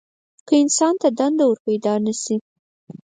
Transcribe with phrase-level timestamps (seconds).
[0.47, 2.35] که انسان ته دنده ورپیدا نه شي.